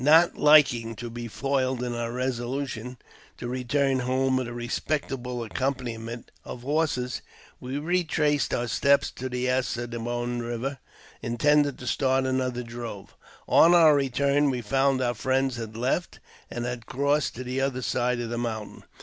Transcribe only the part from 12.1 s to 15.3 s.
another drove. On| our return we found our